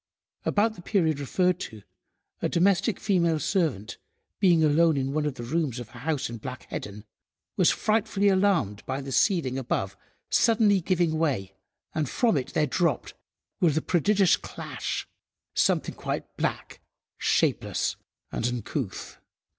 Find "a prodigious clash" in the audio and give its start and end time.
13.77-15.07